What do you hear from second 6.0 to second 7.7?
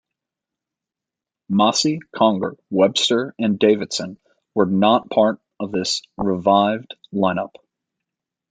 revived line-up.